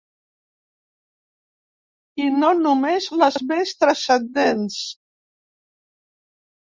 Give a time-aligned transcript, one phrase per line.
[2.25, 4.81] I no només les més trascendents.